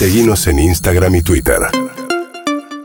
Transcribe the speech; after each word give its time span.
Seguimos 0.00 0.46
en 0.46 0.58
Instagram 0.58 1.16
y 1.16 1.20
Twitter. 1.20 1.58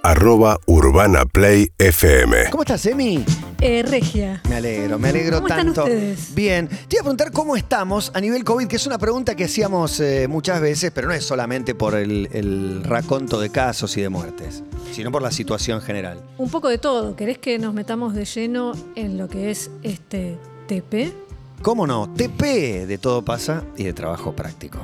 Arroba 0.04 0.60
Urbana 0.66 1.24
Play 1.24 1.72
FM. 1.78 2.50
¿Cómo 2.52 2.64
estás, 2.64 2.86
Emi? 2.88 3.24
Eh, 3.62 3.86
Regia. 3.88 4.42
Me 4.50 4.56
alegro, 4.56 5.00
me 5.00 5.08
alegro 5.08 5.38
¿Cómo 5.38 5.48
están 5.48 5.68
tanto. 5.68 5.84
ustedes? 5.84 6.36
Bien, 6.36 6.68
te 6.68 6.98
iba 6.98 7.00
a 7.00 7.04
preguntar 7.04 7.32
cómo 7.32 7.56
estamos 7.56 8.12
a 8.14 8.20
nivel 8.20 8.44
COVID, 8.44 8.68
que 8.68 8.76
es 8.76 8.86
una 8.86 8.98
pregunta 8.98 9.34
que 9.34 9.46
hacíamos 9.46 9.98
eh, 10.02 10.28
muchas 10.28 10.60
veces, 10.60 10.92
pero 10.94 11.08
no 11.08 11.14
es 11.14 11.24
solamente 11.24 11.74
por 11.74 11.96
el, 11.96 12.28
el 12.34 12.84
raconto 12.84 13.40
de 13.40 13.50
casos 13.50 13.96
y 13.96 14.02
de 14.02 14.10
muertes, 14.10 14.62
sino 14.92 15.10
por 15.10 15.22
la 15.22 15.32
situación 15.32 15.80
general. 15.82 16.22
Un 16.38 16.50
poco 16.50 16.68
de 16.68 16.80
todo. 16.80 17.16
¿Querés 17.16 17.38
que 17.38 17.58
nos 17.60 17.74
metamos 17.74 18.14
de 18.14 18.26
lleno 18.26 18.74
en 18.98 19.18
lo 19.18 19.30
que 19.30 19.52
es 19.52 19.72
este 19.84 20.38
TP? 20.68 21.14
¿Cómo 21.62 21.88
no? 21.88 22.14
TP 22.14 22.86
de 22.86 22.98
todo 22.98 23.24
pasa 23.24 23.64
y 23.78 23.86
de 23.86 23.94
trabajo 23.94 24.36
práctico. 24.36 24.80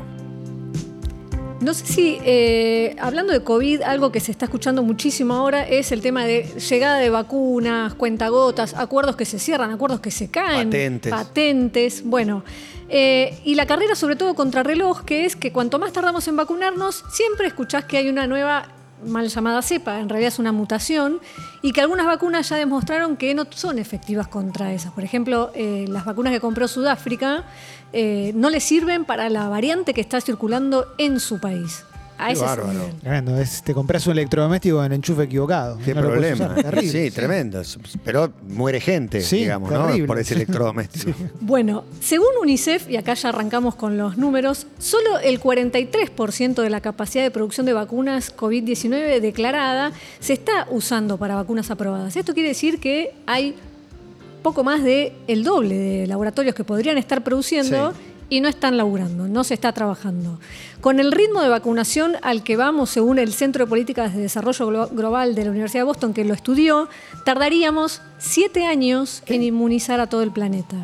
No 1.61 1.75
sé 1.75 1.85
si, 1.85 2.17
eh, 2.25 2.95
hablando 2.99 3.33
de 3.33 3.43
COVID, 3.43 3.83
algo 3.83 4.11
que 4.11 4.19
se 4.19 4.31
está 4.31 4.45
escuchando 4.45 4.81
muchísimo 4.81 5.35
ahora 5.35 5.67
es 5.67 5.91
el 5.91 6.01
tema 6.01 6.25
de 6.25 6.43
llegada 6.43 6.97
de 6.97 7.11
vacunas, 7.11 7.93
cuentagotas, 7.93 8.73
acuerdos 8.73 9.15
que 9.15 9.25
se 9.25 9.37
cierran, 9.37 9.69
acuerdos 9.71 9.99
que 9.99 10.09
se 10.09 10.31
caen. 10.31 10.69
Patentes. 10.69 11.11
Patentes. 11.11 12.03
Bueno. 12.03 12.43
eh, 12.89 13.39
y 13.45 13.53
la 13.55 13.67
carrera, 13.67 13.95
sobre 13.95 14.15
todo 14.15 14.33
contrarreloj, 14.33 15.03
que 15.05 15.25
es 15.25 15.35
que 15.35 15.51
cuanto 15.51 15.77
más 15.77 15.93
tardamos 15.93 16.27
en 16.27 16.35
vacunarnos, 16.35 17.03
siempre 17.11 17.47
escuchás 17.47 17.85
que 17.85 17.97
hay 17.97 18.09
una 18.09 18.25
nueva 18.25 18.67
mal 19.05 19.27
llamada 19.27 19.61
cepa, 19.61 19.99
en 19.99 20.09
realidad 20.09 20.29
es 20.29 20.39
una 20.39 20.51
mutación, 20.51 21.19
y 21.61 21.71
que 21.73 21.81
algunas 21.81 22.05
vacunas 22.05 22.49
ya 22.49 22.55
demostraron 22.55 23.17
que 23.17 23.33
no 23.33 23.45
son 23.49 23.79
efectivas 23.79 24.27
contra 24.27 24.73
esas. 24.73 24.91
Por 24.91 25.03
ejemplo, 25.03 25.51
eh, 25.53 25.85
las 25.87 26.05
vacunas 26.05 26.33
que 26.33 26.39
compró 26.39 26.67
Sudáfrica 26.67 27.43
eh, 27.93 28.31
no 28.35 28.49
le 28.49 28.59
sirven 28.59 29.05
para 29.05 29.29
la 29.29 29.49
variante 29.49 29.93
que 29.93 30.01
está 30.01 30.21
circulando 30.21 30.87
en 30.97 31.19
su 31.19 31.39
país. 31.39 31.85
A 32.21 32.27
Qué 32.27 32.33
ese 32.33 32.45
es 32.45 32.51
el 32.51 32.57
bárbaro. 32.57 32.79
nivel. 32.79 32.99
Tremendo, 32.99 33.39
es, 33.39 33.63
te 33.63 33.73
compras 33.73 34.05
un 34.05 34.11
electrodoméstico 34.13 34.83
en 34.83 34.91
enchufe 34.93 35.23
equivocado. 35.23 35.77
Qué 35.83 35.93
No 35.95 36.01
problema. 36.01 36.55
Sí, 36.81 37.09
tremendo. 37.11 37.61
Pero 38.03 38.31
muere 38.47 38.79
gente, 38.79 39.21
Sí, 39.21 39.37
digamos, 39.37 39.71
¿no? 39.71 39.87
Por 40.05 40.19
ese 40.19 40.35
electrodoméstico. 40.35 41.13
Bueno, 41.39 41.83
según 41.99 42.27
UNICEF, 42.41 42.89
y 42.89 42.97
acá 42.97 43.13
ya 43.15 43.29
arrancamos 43.29 43.75
con 43.75 43.97
los 43.97 44.17
números, 44.17 44.67
solo 44.79 45.19
el 45.19 45.39
43% 45.41 46.61
de 46.61 46.69
la 46.69 46.81
capacidad 46.81 47.23
de 47.23 47.31
producción 47.31 47.65
de 47.65 47.73
vacunas 47.73 48.35
COVID-19 48.35 49.19
declarada 49.19 49.91
se 50.19 50.33
está 50.33 50.67
usando 50.69 51.17
para 51.17 51.35
vacunas 51.35 51.71
aprobadas. 51.71 52.15
Esto 52.15 52.33
quiere 52.33 52.49
decir 52.49 52.79
que 52.79 53.13
hay 53.25 53.55
poco 54.43 54.63
más 54.63 54.83
de 54.83 55.13
el 55.27 55.43
doble 55.43 55.75
de 55.75 56.07
laboratorios 56.07 56.55
que 56.55 56.63
podrían 56.63 56.97
estar 56.97 57.23
produciendo 57.23 57.91
Sí. 57.91 57.97
Y 58.31 58.39
no 58.39 58.47
están 58.47 58.77
laburando, 58.77 59.27
no 59.27 59.43
se 59.43 59.53
está 59.53 59.73
trabajando. 59.73 60.39
Con 60.79 60.99
el 61.01 61.11
ritmo 61.11 61.41
de 61.41 61.49
vacunación 61.49 62.13
al 62.21 62.43
que 62.43 62.55
vamos, 62.55 62.89
según 62.89 63.19
el 63.19 63.33
Centro 63.33 63.65
de 63.65 63.69
Políticas 63.69 64.15
de 64.15 64.21
Desarrollo 64.21 64.67
Glo- 64.71 64.89
Global 64.91 65.35
de 65.35 65.43
la 65.43 65.51
Universidad 65.51 65.81
de 65.81 65.85
Boston, 65.85 66.13
que 66.13 66.23
lo 66.23 66.33
estudió, 66.33 66.87
tardaríamos 67.25 68.01
siete 68.19 68.65
años 68.65 69.21
en 69.25 69.43
inmunizar 69.43 69.99
a 69.99 70.07
todo 70.07 70.23
el 70.23 70.31
planeta. 70.31 70.75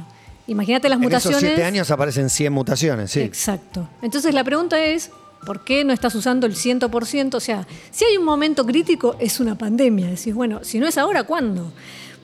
Imagínate 0.48 0.88
las 0.90 0.98
En 0.98 1.04
mutaciones. 1.04 1.38
esos 1.40 1.50
siete 1.50 1.64
años 1.64 1.90
aparecen 1.92 2.30
100 2.30 2.54
mutaciones, 2.54 3.12
sí. 3.12 3.22
Exacto. 3.22 3.88
Entonces 4.02 4.34
la 4.34 4.44
pregunta 4.44 4.80
es, 4.84 5.12
¿por 5.46 5.64
qué 5.64 5.84
no 5.84 5.94
estás 5.94 6.16
usando 6.16 6.48
el 6.48 6.56
100%? 6.56 7.36
O 7.36 7.40
sea, 7.40 7.68
si 7.92 8.06
hay 8.06 8.18
un 8.18 8.26
momento 8.26 8.66
crítico, 8.66 9.16
es 9.20 9.40
una 9.40 9.58
pandemia. 9.58 10.08
Decís, 10.08 10.34
bueno, 10.34 10.60
si 10.64 10.80
no 10.80 10.88
es 10.88 10.98
ahora, 10.98 11.24
¿cuándo? 11.24 11.72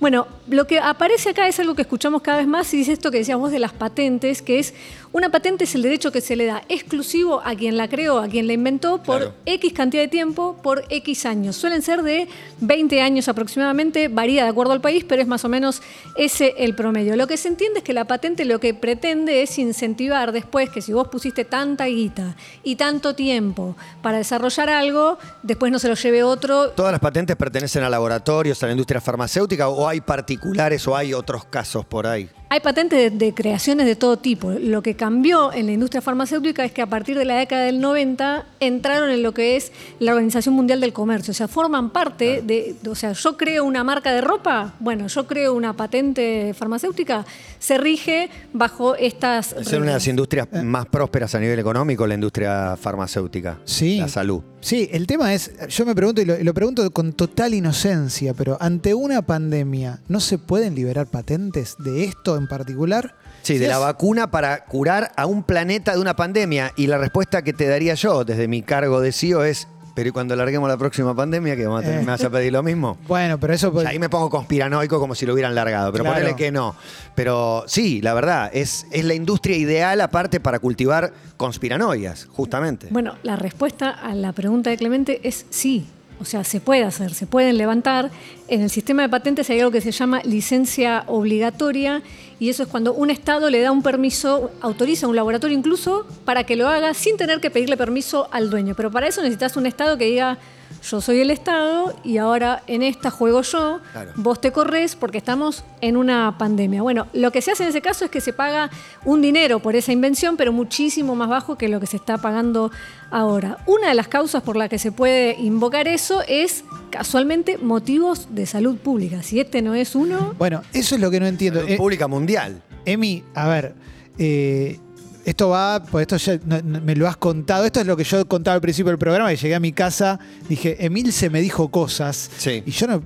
Bueno, 0.04 0.28
lo 0.50 0.68
que 0.68 0.80
aparece 0.80 1.30
acá 1.30 1.48
es 1.48 1.58
algo 1.62 1.76
que 1.76 1.84
escuchamos 1.84 2.22
cada 2.22 2.40
vez 2.40 2.48
más 2.48 2.74
y 2.74 2.82
es 2.82 2.90
esto 2.90 3.10
que 3.10 3.20
decías 3.20 3.38
vos 3.38 3.54
de 3.54 3.60
las 3.60 3.72
patentes, 3.72 4.42
que 4.42 4.60
es 4.60 4.74
una 5.14 5.30
patente 5.30 5.64
es 5.64 5.76
el 5.76 5.84
derecho 5.84 6.12
que 6.12 6.20
se 6.20 6.36
le 6.36 6.46
da 6.46 6.64
exclusivo 6.68 7.42
a 7.46 7.56
quien 7.56 7.78
la 7.78 7.88
creó, 7.88 8.20
a 8.20 8.28
quien 8.28 8.48
la 8.48 8.54
inventó 8.54 9.02
por 9.02 9.20
Claro. 9.20 9.34
X 9.46 9.72
cantidad 9.72 10.02
de 10.02 10.10
tiempo, 10.10 10.58
por 10.62 10.84
X 10.90 11.26
años. 11.26 11.56
Suelen 11.56 11.82
ser 11.84 12.02
de 12.02 12.28
20 12.60 13.00
años 13.00 13.30
aproximadamente, 13.30 14.10
varía 14.10 14.44
de 14.44 14.50
acuerdo 14.50 14.74
al 14.74 14.82
país, 14.82 15.06
pero 15.08 15.22
es 15.22 15.28
más 15.28 15.46
o 15.46 15.50
menos 15.50 15.82
ese 16.18 16.56
el 16.58 16.76
promedio. 16.76 17.16
Lo 17.16 17.28
que 17.28 17.38
se 17.38 17.48
entiende 17.48 17.80
es 17.80 17.86
que 17.86 17.94
la 17.94 18.06
patente 18.06 18.44
lo 18.44 18.60
que 18.60 18.74
pretende 18.74 19.44
es 19.44 19.58
incentivar 19.58 20.34
después 20.34 20.70
que 20.70 20.82
si 20.82 20.92
vos 20.92 21.08
pusiste 21.08 21.46
tanta 21.46 21.86
guita 21.86 22.36
y 22.64 22.76
tanto 22.76 23.16
tiempo 23.16 23.78
para 24.02 24.18
desarrollar 24.18 24.70
algo, 24.70 25.18
después 25.44 25.72
no 25.72 25.80
se 25.80 25.88
lo 25.88 25.94
lleve 25.94 26.24
otro 26.24 26.72
¿Todas 26.72 26.92
las 26.92 27.00
patentes 27.00 27.38
pertenecen 27.38 27.84
a 27.84 27.90
laboratorios, 27.90 28.62
a 28.64 28.66
la 28.66 28.74
industria 28.74 29.00
farmacéutica 29.00 29.70
o 29.70 29.88
hay 29.88 29.93
particulares 30.02 30.88
o 30.88 30.96
hay 30.96 31.14
otros 31.14 31.46
casos 31.46 31.86
por 31.86 32.08
ahí? 32.08 32.30
Hay 32.50 32.60
patentes 32.60 33.00
de, 33.00 33.26
de 33.26 33.34
creaciones 33.34 33.88
de 33.88 33.96
todo 33.96 34.18
tipo. 34.18 34.52
Lo 34.52 34.84
que 34.84 34.96
cambió 34.96 35.52
en 35.52 35.66
la 35.66 35.72
industria 35.72 36.02
farmacéutica 36.02 36.64
es 36.64 36.72
que 36.72 36.84
a 36.84 36.86
partir 36.86 37.18
de 37.18 37.26
la 37.26 37.38
década 37.38 37.64
del 37.64 37.82
90 37.82 38.46
entraron 38.60 39.10
en 39.10 39.24
lo 39.24 39.34
que 39.34 39.56
es 39.56 39.72
la 40.00 40.12
Organización 40.12 40.54
Mundial 40.54 40.80
del 40.80 40.94
Comercio. 40.94 41.32
O 41.32 41.34
sea, 41.34 41.48
forman 41.48 41.90
parte 41.90 42.44
de, 42.44 42.76
o 42.88 42.94
sea, 42.94 43.14
yo 43.14 43.38
creo 43.38 43.64
una 43.64 43.84
marca 43.84 44.14
de 44.14 44.22
ropa, 44.22 44.76
bueno, 44.80 45.08
yo 45.08 45.26
creo 45.26 45.56
una 45.56 45.74
patente 45.74 46.54
farmacéutica, 46.54 47.26
se 47.58 47.80
rige 47.80 48.30
bajo 48.54 48.96
estas... 48.96 49.54
Es 49.54 49.74
una 49.74 49.88
de 49.88 49.94
las 49.94 50.08
industrias 50.08 50.48
más 50.64 50.86
prósperas 50.86 51.34
a 51.34 51.40
nivel 51.40 51.58
económico, 51.58 52.06
la 52.06 52.14
industria 52.14 52.78
farmacéutica. 52.78 53.58
Sí. 53.66 53.98
La 53.98 54.08
salud. 54.08 54.53
Sí, 54.64 54.90
el 54.94 55.08
tema 55.08 55.34
es, 55.34 55.52
yo 55.68 55.86
me 55.86 55.94
pregunto 55.94 56.22
y 56.22 56.26
lo, 56.26 56.40
y 56.40 56.44
lo 56.44 56.54
pregunto 56.54 56.90
con 56.92 57.12
total 57.12 57.54
inocencia, 57.54 58.34
pero 58.34 58.58
ante 58.62 58.94
una 58.94 59.22
pandemia, 59.22 60.00
¿no 60.08 60.22
se 60.22 60.38
pueden 60.38 60.74
liberar 60.74 61.06
patentes 61.08 61.76
de 61.80 62.06
esto 62.06 62.38
en 62.38 62.48
particular? 62.48 63.14
Sí, 63.42 63.58
de 63.58 63.68
la 63.68 63.78
vacuna 63.78 64.32
para 64.32 64.64
curar 64.64 65.12
a 65.18 65.26
un 65.26 65.44
planeta 65.44 65.92
de 65.94 66.00
una 66.00 66.16
pandemia. 66.16 66.72
Y 66.78 66.88
la 66.88 66.98
respuesta 66.98 67.42
que 67.42 67.52
te 67.52 67.68
daría 67.68 67.94
yo 67.96 68.24
desde 68.24 68.48
mi 68.48 68.62
cargo 68.62 69.02
de 69.02 69.12
CEO 69.12 69.44
es, 69.44 69.68
pero 69.96 70.10
¿y 70.10 70.12
cuando 70.12 70.36
larguemos 70.36 70.68
la 70.70 70.78
próxima 70.78 71.16
pandemia, 71.16 71.56
que 71.56 71.66
vamos 71.66 71.82
a 71.82 71.86
tener- 71.86 72.00
Eh. 72.02 72.06
me 72.06 72.12
vas 72.12 72.24
a 72.24 72.30
pedir 72.30 72.52
lo 72.54 72.64
mismo? 72.64 72.98
Bueno, 73.08 73.40
pero 73.40 73.54
eso... 73.54 73.72
O 73.74 73.82
sea, 73.82 73.90
ahí 73.92 74.00
me 74.00 74.10
pongo 74.10 74.30
conspiranoico 74.30 75.00
como 75.00 75.14
si 75.16 75.26
lo 75.26 75.34
hubieran 75.34 75.54
largado, 75.56 75.92
pero 75.92 76.04
Claro. 76.04 76.20
ponele 76.20 76.36
que 76.36 76.52
no. 76.52 76.76
Pero 77.16 77.64
sí, 77.68 78.02
la 78.02 78.14
verdad, 78.14 78.50
es, 78.54 78.86
es 78.92 79.06
la 79.06 79.14
industria 79.14 79.56
ideal 79.58 80.02
aparte 80.02 80.40
para 80.40 80.60
cultivar 80.60 81.14
conspiranoias, 81.38 82.28
justamente. 82.32 82.88
Bueno, 82.90 83.16
la 83.24 83.36
respuesta 83.36 83.90
a 83.92 84.16
la 84.16 84.32
pregunta 84.34 84.70
de 84.70 84.78
Clemente 84.78 85.20
es 85.24 85.46
sí. 85.50 85.86
O 86.20 86.26
sea, 86.26 86.44
se 86.44 86.62
puede 86.62 86.84
hacer, 86.84 87.14
se 87.14 87.28
pueden 87.28 87.58
levantar. 87.58 88.10
En 88.48 88.62
el 88.62 88.70
sistema 88.70 89.02
de 89.02 89.10
patentes 89.10 89.50
hay 89.50 89.60
algo 89.60 89.72
que 89.72 89.82
se 89.82 89.92
llama 89.92 90.22
licencia 90.24 91.04
obligatoria 91.08 92.02
y 92.44 92.50
eso 92.50 92.64
es 92.64 92.68
cuando 92.68 92.94
un 92.94 93.10
Estado 93.10 93.50
le 93.50 93.62
da 93.62 93.72
un 93.72 93.82
permiso, 93.82 94.52
autoriza 94.60 95.08
un 95.08 95.16
laboratorio 95.16 95.58
incluso 95.58 96.06
para 96.26 96.44
que 96.44 96.58
lo 96.58 96.68
haga 96.68 96.94
sin 96.94 97.16
tener 97.16 97.40
que 97.40 97.50
pedirle 97.50 97.78
permiso 97.78 98.28
al 98.32 98.50
dueño. 98.50 98.74
Pero 98.76 98.92
para 98.92 99.08
eso 99.08 99.22
necesitas 99.22 99.56
un 99.56 99.66
Estado 99.66 99.98
que 99.98 100.04
diga, 100.08 100.40
yo 100.84 101.00
soy 101.02 101.20
el 101.22 101.32
Estado 101.32 101.96
y 102.04 102.18
ahora 102.18 102.62
en 102.68 102.84
esta 102.84 103.10
juego 103.10 103.42
yo, 103.42 103.80
Claro. 103.94 104.12
vos 104.16 104.42
te 104.42 104.52
corres 104.52 104.96
porque 104.96 105.18
estamos 105.18 105.64
en 105.82 105.96
una 105.98 106.38
pandemia. 106.38 106.82
Bueno, 106.82 107.08
lo 107.14 107.32
que 107.32 107.42
se 107.42 107.52
hace 107.52 107.64
en 107.64 107.70
ese 107.70 107.82
caso 107.82 108.06
es 108.06 108.12
que 108.12 108.20
se 108.22 108.34
paga 108.34 108.70
un 109.06 109.22
dinero 109.22 109.60
por 109.60 109.76
esa 109.76 109.92
invención, 109.94 110.36
pero 110.38 110.52
muchísimo 110.52 111.16
más 111.16 111.30
bajo 111.30 111.58
que 111.58 111.70
lo 111.70 111.80
que 111.80 111.88
se 111.88 111.98
está 111.98 112.18
pagando 112.18 112.70
ahora. 113.12 113.60
Una 113.66 113.90
de 113.90 113.94
las 113.96 114.08
causas 114.10 114.44
por 114.44 114.58
la 114.58 114.68
que 114.70 114.78
se 114.78 114.92
puede 114.92 115.36
invocar 115.40 115.88
eso 115.88 116.22
es 116.28 116.64
casualmente 116.90 117.58
motivos 117.58 118.28
de 118.36 118.46
salud 118.46 118.78
pública. 118.78 119.24
Si 119.24 119.40
este 119.40 119.62
no 119.62 119.74
es 119.76 119.96
uno, 119.96 120.36
Bueno, 120.38 120.62
eso 120.74 120.96
es 120.96 121.02
lo 121.02 121.10
que 121.10 121.20
no 121.20 121.26
entiendo. 121.28 121.62
Salud 121.62 121.74
Eh, 121.74 121.78
pública 121.78 122.08
mundial. 122.08 122.62
Emi, 122.86 123.24
a 123.34 123.48
ver, 123.48 123.74
eh, 124.18 124.80
esto 125.26 125.50
va, 125.50 125.82
pues 125.84 126.04
esto 126.04 126.18
ya 126.18 126.40
no- 126.46 126.62
no- 126.62 126.82
me 126.82 126.96
lo 126.96 127.08
has 127.08 127.18
contado, 127.18 127.66
esto 127.66 127.80
es 127.82 127.88
lo 127.88 127.96
que 127.98 128.04
yo 128.04 128.28
contaba 128.28 128.56
al 128.56 128.62
principio 128.62 128.90
del 128.92 128.98
programa, 129.00 129.30
que 129.30 129.38
llegué 129.38 129.56
a 129.56 129.60
mi 129.60 129.72
casa, 129.72 130.20
dije, 130.50 130.84
Emil 130.86 131.12
se 131.14 131.30
me 131.30 131.42
dijo 131.42 131.70
cosas, 131.70 132.30
Sí. 132.38 132.64
y 132.66 132.72
yo 132.72 132.88
no, 132.88 133.04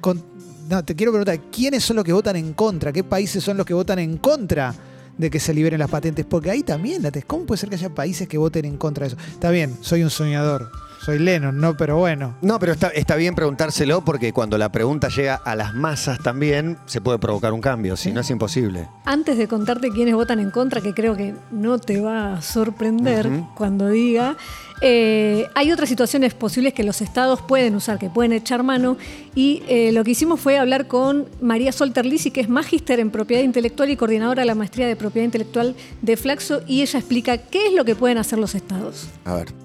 con- 0.00 0.22
no, 0.70 0.84
te 0.84 0.94
quiero 0.96 1.12
preguntar, 1.12 1.38
¿quiénes 1.50 1.84
son 1.84 1.96
los 1.96 2.04
que 2.04 2.12
votan 2.12 2.36
en 2.36 2.52
contra? 2.54 2.92
¿Qué 2.92 3.04
países 3.04 3.42
son 3.44 3.56
los 3.56 3.66
que 3.66 3.74
votan 3.74 3.98
en 3.98 4.16
contra 4.16 4.74
de 5.18 5.28
que 5.28 5.38
se 5.38 5.52
liberen 5.52 5.78
las 5.78 5.90
patentes? 5.90 6.24
Porque 6.24 6.50
ahí 6.50 6.62
también, 6.62 7.02
¿cómo 7.26 7.44
puede 7.44 7.58
ser 7.58 7.68
que 7.68 7.74
haya 7.74 7.90
países 7.94 8.26
que 8.26 8.38
voten 8.38 8.64
en 8.64 8.76
contra 8.78 9.06
de 9.06 9.14
eso? 9.14 9.22
Está 9.32 9.50
bien, 9.50 9.76
soy 9.82 10.02
un 10.02 10.08
soñador, 10.10 10.70
soy 11.04 11.18
Lennon, 11.18 11.58
¿no? 11.58 11.76
Pero 11.76 11.96
bueno. 11.98 12.36
No, 12.42 12.58
pero 12.58 12.72
está, 12.72 12.88
está 12.88 13.16
bien 13.16 13.34
preguntárselo 13.34 14.04
porque 14.04 14.32
cuando 14.32 14.56
la 14.56 14.70
pregunta 14.70 15.08
llega 15.08 15.34
a 15.34 15.56
las 15.56 15.74
masas 15.74 16.20
también 16.20 16.78
se 16.86 17.00
puede 17.00 17.18
provocar 17.18 17.52
un 17.52 17.60
cambio, 17.60 17.96
si 17.96 18.12
no 18.12 18.20
es 18.20 18.30
imposible. 18.30 18.88
antes 19.04 19.36
de 19.36 19.48
contarte 19.48 19.90
quiénes 19.90 20.14
votan 20.14 20.38
en 20.38 20.50
contra, 20.50 20.80
que 20.80 20.94
creo 20.94 21.16
que 21.16 21.34
no 21.50 21.78
te 21.78 22.00
va 22.00 22.34
a 22.34 22.42
sorprender 22.42 23.28
cuando 23.54 23.88
diga, 23.88 24.36
eh, 24.80 25.48
hay 25.54 25.72
otras 25.72 25.88
situaciones 25.88 26.34
posibles 26.34 26.74
que 26.74 26.82
los 26.82 27.00
estados 27.00 27.40
pueden 27.40 27.74
usar, 27.76 27.98
que 27.98 28.10
pueden 28.10 28.32
echar 28.32 28.62
mano. 28.62 28.96
Y 29.34 29.62
eh, 29.68 29.92
lo 29.92 30.04
que 30.04 30.12
hicimos 30.12 30.40
fue 30.40 30.58
hablar 30.58 30.88
con 30.88 31.26
María 31.40 31.72
Solterlisi, 31.72 32.30
que 32.30 32.40
es 32.40 32.48
magíster 32.48 33.00
en 33.00 33.10
propiedad 33.10 33.42
intelectual 33.42 33.90
y 33.90 33.96
coordinadora 33.96 34.42
de 34.42 34.46
la 34.46 34.54
maestría 34.54 34.86
de 34.86 34.96
propiedad 34.96 35.24
intelectual 35.24 35.74
de 36.00 36.16
Flaxo, 36.16 36.62
y 36.66 36.82
ella 36.82 36.98
explica 36.98 37.38
qué 37.38 37.68
es 37.68 37.72
lo 37.74 37.84
que 37.84 37.94
pueden 37.94 38.18
hacer 38.18 38.38
los 38.38 38.54
estados. 38.54 39.08
A 39.24 39.34
ver. 39.34 39.61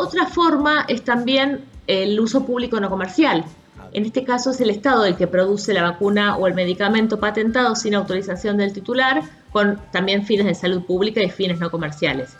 Otra 0.00 0.26
forma 0.26 0.84
es 0.86 1.02
también 1.02 1.64
el 1.88 2.20
uso 2.20 2.46
público 2.46 2.78
no 2.78 2.88
comercial. 2.88 3.44
En 3.90 4.04
este 4.04 4.22
caso 4.22 4.52
es 4.52 4.60
el 4.60 4.70
Estado 4.70 5.04
el 5.04 5.16
que 5.16 5.26
produce 5.26 5.74
la 5.74 5.82
vacuna 5.82 6.36
o 6.36 6.46
el 6.46 6.54
medicamento 6.54 7.18
patentado 7.18 7.74
sin 7.74 7.96
autorización 7.96 8.58
del 8.58 8.72
titular, 8.72 9.24
con 9.50 9.80
también 9.90 10.24
fines 10.24 10.46
de 10.46 10.54
salud 10.54 10.84
pública 10.84 11.20
y 11.20 11.30
fines 11.30 11.58
no 11.58 11.72
comerciales. 11.72 12.36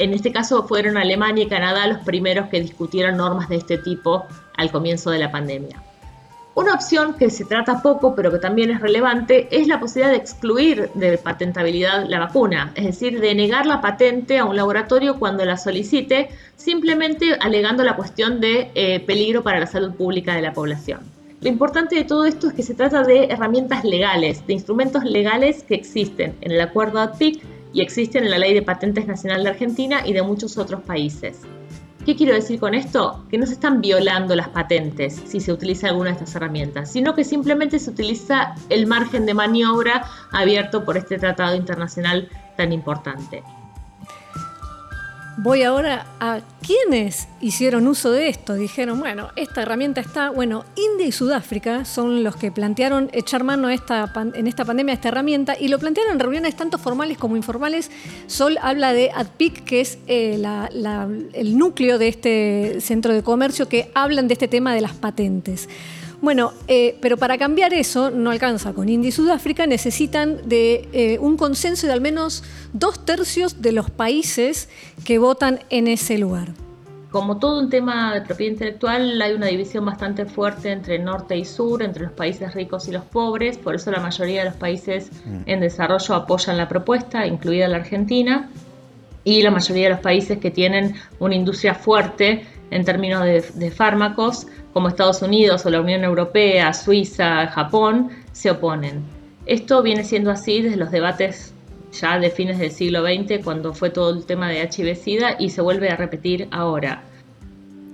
En 0.00 0.14
este 0.14 0.32
caso 0.32 0.66
fueron 0.66 0.96
Alemania 0.96 1.44
y 1.44 1.48
Canadá 1.48 1.86
los 1.86 1.98
primeros 1.98 2.48
que 2.48 2.60
discutieron 2.60 3.18
normas 3.18 3.48
de 3.48 3.54
este 3.54 3.78
tipo 3.78 4.26
al 4.56 4.72
comienzo 4.72 5.10
de 5.10 5.20
la 5.20 5.30
pandemia. 5.30 5.80
Una 6.56 6.72
opción 6.72 7.12
que 7.18 7.28
se 7.28 7.44
trata 7.44 7.82
poco, 7.82 8.14
pero 8.14 8.32
que 8.32 8.38
también 8.38 8.70
es 8.70 8.80
relevante, 8.80 9.46
es 9.50 9.68
la 9.68 9.78
posibilidad 9.78 10.10
de 10.10 10.16
excluir 10.16 10.88
de 10.94 11.18
patentabilidad 11.18 12.06
la 12.08 12.18
vacuna, 12.18 12.72
es 12.76 12.86
decir, 12.86 13.20
de 13.20 13.34
negar 13.34 13.66
la 13.66 13.82
patente 13.82 14.38
a 14.38 14.46
un 14.46 14.56
laboratorio 14.56 15.18
cuando 15.18 15.44
la 15.44 15.58
solicite, 15.58 16.30
simplemente 16.56 17.34
alegando 17.40 17.84
la 17.84 17.94
cuestión 17.94 18.40
de 18.40 18.70
eh, 18.74 19.00
peligro 19.00 19.42
para 19.42 19.60
la 19.60 19.66
salud 19.66 19.92
pública 19.92 20.34
de 20.34 20.40
la 20.40 20.54
población. 20.54 21.00
Lo 21.42 21.50
importante 21.50 21.94
de 21.94 22.04
todo 22.04 22.24
esto 22.24 22.48
es 22.48 22.54
que 22.54 22.62
se 22.62 22.72
trata 22.72 23.02
de 23.02 23.26
herramientas 23.26 23.84
legales, 23.84 24.46
de 24.46 24.54
instrumentos 24.54 25.04
legales 25.04 25.62
que 25.62 25.74
existen 25.74 26.36
en 26.40 26.52
el 26.52 26.60
acuerdo 26.62 27.00
ADPIC 27.00 27.44
y 27.74 27.82
existen 27.82 28.24
en 28.24 28.30
la 28.30 28.38
Ley 28.38 28.54
de 28.54 28.62
Patentes 28.62 29.06
Nacional 29.06 29.44
de 29.44 29.50
Argentina 29.50 30.00
y 30.06 30.14
de 30.14 30.22
muchos 30.22 30.56
otros 30.56 30.80
países. 30.80 31.42
¿Qué 32.06 32.14
quiero 32.14 32.34
decir 32.34 32.60
con 32.60 32.72
esto? 32.72 33.24
Que 33.28 33.36
no 33.36 33.46
se 33.46 33.54
están 33.54 33.80
violando 33.80 34.36
las 34.36 34.48
patentes 34.50 35.20
si 35.26 35.40
se 35.40 35.52
utiliza 35.52 35.88
alguna 35.88 36.10
de 36.10 36.12
estas 36.12 36.36
herramientas, 36.36 36.92
sino 36.92 37.16
que 37.16 37.24
simplemente 37.24 37.80
se 37.80 37.90
utiliza 37.90 38.54
el 38.68 38.86
margen 38.86 39.26
de 39.26 39.34
maniobra 39.34 40.04
abierto 40.30 40.84
por 40.84 40.96
este 40.96 41.18
tratado 41.18 41.56
internacional 41.56 42.28
tan 42.56 42.72
importante. 42.72 43.42
Voy 45.38 45.64
ahora 45.64 46.06
a 46.18 46.40
quienes 46.62 47.28
hicieron 47.42 47.86
uso 47.86 48.10
de 48.10 48.28
esto. 48.28 48.54
Dijeron, 48.54 48.98
bueno, 48.98 49.28
esta 49.36 49.62
herramienta 49.62 50.00
está, 50.00 50.30
bueno, 50.30 50.64
India 50.76 51.06
y 51.06 51.12
Sudáfrica 51.12 51.84
son 51.84 52.24
los 52.24 52.36
que 52.36 52.50
plantearon 52.50 53.10
echar 53.12 53.44
mano 53.44 53.68
esta, 53.68 54.10
en 54.34 54.46
esta 54.46 54.64
pandemia 54.64 54.92
a 54.92 54.94
esta 54.94 55.08
herramienta 55.08 55.54
y 55.60 55.68
lo 55.68 55.78
plantearon 55.78 56.14
en 56.14 56.20
reuniones 56.20 56.56
tanto 56.56 56.78
formales 56.78 57.18
como 57.18 57.36
informales. 57.36 57.90
Sol 58.26 58.56
habla 58.62 58.94
de 58.94 59.10
ADPIC, 59.10 59.64
que 59.64 59.82
es 59.82 59.98
eh, 60.06 60.42
el 61.34 61.58
núcleo 61.58 61.98
de 61.98 62.08
este 62.08 62.80
centro 62.80 63.12
de 63.12 63.22
comercio 63.22 63.68
que 63.68 63.90
hablan 63.94 64.28
de 64.28 64.32
este 64.32 64.48
tema 64.48 64.74
de 64.74 64.80
las 64.80 64.94
patentes. 64.94 65.68
Bueno, 66.22 66.52
eh, 66.66 66.96
pero 67.02 67.16
para 67.16 67.36
cambiar 67.36 67.74
eso 67.74 68.10
no 68.10 68.30
alcanza 68.30 68.72
con 68.72 68.88
India 68.88 69.08
y 69.08 69.12
Sudáfrica, 69.12 69.66
necesitan 69.66 70.48
de 70.48 70.88
eh, 70.92 71.18
un 71.18 71.36
consenso 71.36 71.86
de 71.86 71.92
al 71.92 72.00
menos 72.00 72.42
dos 72.72 73.04
tercios 73.04 73.60
de 73.60 73.72
los 73.72 73.90
países 73.90 74.68
que 75.04 75.18
votan 75.18 75.60
en 75.68 75.88
ese 75.88 76.18
lugar. 76.18 76.48
Como 77.10 77.38
todo 77.38 77.60
un 77.60 77.70
tema 77.70 78.14
de 78.14 78.22
propiedad 78.22 78.52
intelectual, 78.52 79.22
hay 79.22 79.32
una 79.32 79.46
división 79.46 79.84
bastante 79.84 80.26
fuerte 80.26 80.72
entre 80.72 80.98
norte 80.98 81.36
y 81.36 81.44
sur, 81.44 81.82
entre 81.82 82.04
los 82.04 82.12
países 82.12 82.52
ricos 82.54 82.88
y 82.88 82.92
los 82.92 83.04
pobres, 83.04 83.58
por 83.58 83.74
eso 83.74 83.90
la 83.90 84.00
mayoría 84.00 84.40
de 84.40 84.50
los 84.50 84.58
países 84.58 85.10
mm. 85.24 85.42
en 85.46 85.60
desarrollo 85.60 86.14
apoyan 86.14 86.56
la 86.56 86.68
propuesta, 86.68 87.26
incluida 87.26 87.68
la 87.68 87.76
Argentina, 87.76 88.50
y 89.26 89.42
la 89.42 89.50
mayoría 89.50 89.84
de 89.84 89.90
los 89.90 90.00
países 90.00 90.38
que 90.38 90.52
tienen 90.52 90.94
una 91.18 91.34
industria 91.34 91.74
fuerte 91.74 92.46
en 92.70 92.84
términos 92.84 93.24
de, 93.24 93.70
fármacos, 93.70 94.46
como 94.72 94.88
Estados 94.88 95.22
Unidos 95.22 95.64
o 95.66 95.70
la 95.70 95.80
Unión 95.80 96.04
Europea, 96.04 96.72
Suiza, 96.72 97.46
Japón, 97.48 98.10
se 98.32 98.50
oponen. 98.50 99.02
Esto 99.46 99.82
viene 99.82 100.04
siendo 100.04 100.30
así 100.30 100.62
desde 100.62 100.76
los 100.76 100.90
debates 100.90 101.54
ya 101.92 102.18
de 102.18 102.30
fines 102.30 102.58
del 102.58 102.72
siglo 102.72 103.02
XX, 103.02 103.42
cuando 103.42 103.72
fue 103.72 103.90
todo 103.90 104.10
el 104.10 104.26
tema 104.26 104.48
de 104.48 104.62
HIV-Sida, 104.62 105.36
y 105.38 105.50
se 105.50 105.62
vuelve 105.62 105.88
a 105.88 105.96
repetir 105.96 106.48
ahora. 106.50 107.02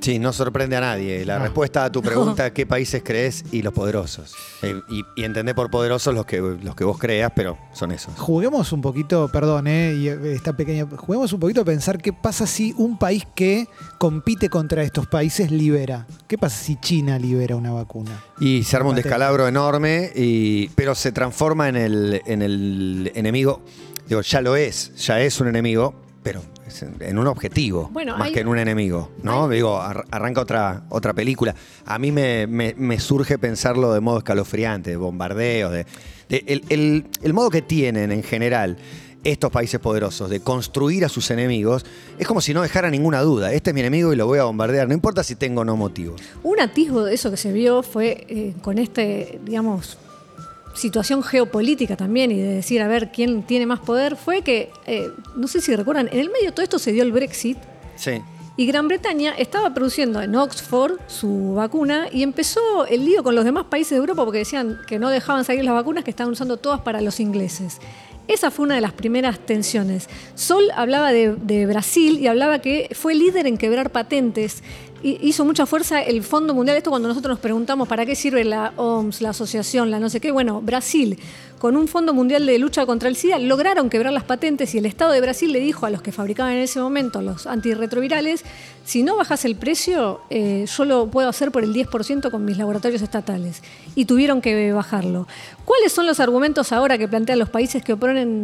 Sí, 0.03 0.19
no 0.19 0.33
sorprende 0.33 0.75
a 0.77 0.81
nadie. 0.81 1.25
La 1.25 1.39
respuesta 1.39 1.85
a 1.85 1.93
tu 1.93 2.03
pregunta, 2.03 2.53
¿qué 2.53 2.67
países 2.67 3.03
crees? 3.05 3.45
Y 3.53 3.63
los 3.63 3.73
poderosos. 3.73 4.35
Eh, 4.63 4.75
y, 4.91 5.05
y 5.15 5.25
entendé 5.25 5.55
por 5.55 5.71
poderosos 5.71 6.13
los 6.13 6.27
que, 6.27 6.41
los 6.41 6.75
que 6.75 6.83
vos 6.83 6.99
creas, 6.99 7.31
pero 7.37 7.57
son 7.73 7.93
esos. 7.93 8.13
Juguemos 8.19 8.73
un 8.73 8.81
poquito, 8.81 9.29
perdón, 9.29 9.69
eh, 9.69 9.95
y 9.95 10.09
esta 10.09 10.57
pequeña, 10.57 10.89
juguemos 10.97 11.33
un 11.33 11.39
poquito 11.39 11.61
a 11.61 11.65
pensar 11.65 11.99
qué 11.99 12.13
pasa 12.13 12.49
si 12.49 12.75
un 12.77 12.99
país 12.99 13.25
que 13.37 13.69
compite 13.99 14.49
contra 14.49 14.83
estos 14.83 15.07
países 15.07 15.53
libera. 15.53 16.05
¿Qué 16.27 16.37
pasa 16.37 16.57
si 16.57 16.77
China 16.81 17.17
libera 17.17 17.55
una 17.55 17.71
vacuna? 17.71 18.25
Y 18.41 18.65
se 18.65 18.77
arma 18.77 18.91
un 18.91 18.97
descalabro 18.97 19.47
enorme, 19.47 20.11
y, 20.17 20.69
pero 20.71 20.97
se 20.97 21.13
transforma 21.13 21.69
en 21.69 21.77
el, 21.77 22.23
en 22.27 22.43
el 22.43 23.13
enemigo. 23.15 23.63
Digo, 24.09 24.21
ya 24.23 24.41
lo 24.41 24.57
es, 24.57 24.97
ya 24.97 25.21
es 25.21 25.41
un 25.41 25.47
enemigo, 25.47 25.95
pero 26.25 26.43
en 27.01 27.19
un 27.19 27.27
objetivo, 27.27 27.91
más 27.91 28.31
que 28.31 28.41
en 28.41 28.49
un 28.49 28.59
enemigo, 28.59 29.11
¿no? 29.23 29.49
Digo, 29.49 29.81
arranca 29.81 30.41
otra, 30.41 30.85
otra 30.89 31.13
película. 31.13 31.55
A 31.85 31.99
mí 31.99 32.13
me, 32.13 33.01
surge 33.01 33.39
pensarlo 33.39 33.93
de 33.93 34.01
modo 34.01 34.19
escalofriante, 34.19 34.91
de 34.91 34.97
bombardeo, 34.97 35.71
de, 35.71 35.87
el, 36.29 37.35
modo 37.35 37.51
que 37.51 37.63
tienen 37.63 38.13
en 38.13 38.23
general 38.23 38.79
estos 39.25 39.53
países 39.53 39.79
poderosos 39.79 40.31
de 40.31 40.41
construir 40.41 41.05
a 41.05 41.09
sus 41.09 41.31
enemigos 41.31 41.85
es 42.19 42.27
como 42.27 42.41
si 42.41 42.53
no 42.55 42.63
dejara 42.63 42.91
ninguna 42.91 43.21
duda. 43.21 43.53
Este 43.53 43.71
es 43.71 43.75
mi 43.75 43.81
enemigo 43.81 44.13
y 44.13 44.17
lo 44.17 44.27
voy 44.27 44.39
a 44.39 44.45
bombardear, 44.45 44.89
no 44.89 44.95
importa 44.95 45.23
si 45.23 45.37
tengo 45.37 45.61
o 45.61 45.65
no 45.65 45.77
motivos. 45.77 46.21
Un 46.43 46.61
atisbo 46.61 47.05
de 47.05 47.15
eso 47.15 47.31
que 47.31 47.37
se 47.37 47.53
vio 47.53 47.83
fue 47.83 48.27
eh, 48.29 48.55
con 48.63 48.79
este, 48.79 49.41
digamos, 49.45 49.99
situación 50.75 51.23
geopolítica 51.23 51.97
también 51.97 52.33
y 52.33 52.41
de 52.41 52.55
decir 52.55 52.83
a 52.83 52.89
ver 52.89 53.13
quién 53.13 53.43
tiene 53.43 53.67
más 53.67 53.81
poder 53.81 54.17
fue 54.17 54.43
que, 54.43 54.71
eh, 54.87 55.11
no 55.37 55.47
sé 55.49 55.61
si 55.61 55.75
recuerdan, 55.75 56.09
en 56.13 56.19
el 56.19 56.31
medio 56.31 56.47
de 56.47 56.53
todo 56.53 56.63
esto 56.63 56.79
se 56.79 56.93
dio 56.93 57.03
el 57.03 57.13
Brexit. 57.13 57.59
Sí. 57.97 58.23
Y 58.57 58.67
Gran 58.67 58.87
Bretaña 58.87 59.33
estaba 59.33 59.73
produciendo 59.73 60.21
en 60.21 60.37
Oxford 60.37 60.99
su 61.07 61.55
vacuna 61.55 62.09
y 62.13 62.23
empezó 62.23 62.87
el 62.87 63.05
lío 63.05 63.23
con 63.23 63.35
los 63.35 63.45
demás 63.45 63.65
países 63.65 63.93
de 63.93 63.97
Europa 63.97 64.25
porque 64.25 64.41
decían 64.41 64.79
que 64.87 64.99
no 64.99 65.09
dejaban 65.09 65.45
salir 65.45 65.65
las 65.65 65.75
vacunas 65.75 66.05
que 66.05 66.11
estaban 66.11 66.33
usando 66.33 66.59
todas 66.59 66.81
para 66.81 67.01
los 67.01 67.19
ingleses. 67.19 67.79
Esa 68.29 68.51
fue 68.51 68.67
una 68.67 68.75
de 68.75 68.83
las 68.83 68.93
primeras 68.93 69.39
tensiones. 69.41 70.09
Sol 70.35 70.71
hablaba 70.77 71.13
de, 71.13 71.35
de 71.35 71.67
Brasil 71.67 72.21
y 72.21 72.27
hablaba 72.27 72.61
que 72.61 72.91
fue 72.95 73.15
líder 73.15 73.47
en 73.47 73.57
quebrar 73.57 73.91
patentes 73.91 74.63
hizo 75.03 75.45
mucha 75.45 75.67
fuerza 75.67 76.01
el 76.03 76.23
Fondo 76.23 76.55
Mundial. 76.55 76.77
Esto 76.77 76.91
cuando 76.91 77.09
nosotros 77.09 77.33
nos 77.33 77.41
preguntamos 77.41 77.89
para 77.89 78.07
qué 78.07 78.15
sirve 78.15 78.45
la 78.45 78.73
OMS, 78.77 79.21
la 79.21 79.31
asociación, 79.31 79.91
la 79.91 79.99
no 79.99 80.09
sé 80.09 80.21
qué. 80.21 80.31
Bueno, 80.31 80.61
Brasil, 80.61 81.19
con 81.63 81.77
un 81.77 81.87
Fondo 81.87 82.13
Mundial 82.13 82.45
de 82.45 82.59
Lucha 82.59 82.87
contra 82.87 83.09
el 83.09 83.15
SIDA, 83.15 83.39
lograron 83.39 83.89
quebrar 83.89 84.13
las 84.13 84.25
patentes 84.25 84.75
y 84.75 84.79
el 84.79 84.87
Estado 84.87 85.13
de 85.13 85.21
Brasil 85.21 85.53
le 85.53 85.61
dijo 85.61 85.87
a 85.87 85.91
los 85.91 86.03
que 86.03 86.11
fabricaban 86.11 86.55
en 86.55 86.59
ese 86.59 86.81
momento 86.81 87.23
los 87.23 87.47
antirretrovirales, 87.47 88.45
si 88.85 89.05
no 89.05 89.17
bajas 89.17 89.45
el 89.45 89.55
precio, 89.55 90.23
eh, 90.29 90.67
yo 90.67 90.85
lo 90.85 91.09
puedo 91.09 91.29
hacer 91.29 91.53
por 91.53 91.63
el 91.63 91.73
10% 91.73 92.33
con 92.33 92.45
mis 92.45 92.59
laboratorios 92.59 93.01
estatales. 93.01 93.63
Y 93.95 94.07
tuvieron 94.07 94.41
que 94.41 94.73
bajarlo. 94.73 95.29
¿Cuáles 95.65 95.93
son 95.93 96.07
los 96.07 96.19
argumentos 96.19 96.73
ahora 96.73 96.99
que 96.99 97.07
plantean 97.07 97.39
los 97.39 97.49
países 97.49 97.85
que 97.85 97.93